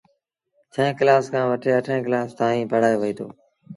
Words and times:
ڇهين 0.73 0.91
ڪلآس 0.99 1.25
کآݩ 1.33 1.49
وٽي 1.49 1.69
اٺيݩ 1.77 2.03
ڪلآس 2.05 2.29
تائيٚݩ 2.39 2.69
پڙهآيو 2.71 2.99
وهيٚتو۔ 3.01 3.27